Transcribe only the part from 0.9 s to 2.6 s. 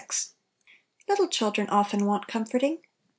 LITTLE children often want com